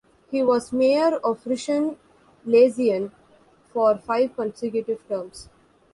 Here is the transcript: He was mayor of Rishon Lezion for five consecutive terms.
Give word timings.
He 0.31 0.41
was 0.41 0.73
mayor 0.73 1.17
of 1.17 1.43
Rishon 1.43 1.95
Lezion 2.47 3.11
for 3.71 3.99
five 3.99 4.35
consecutive 4.35 5.07
terms. 5.07 5.47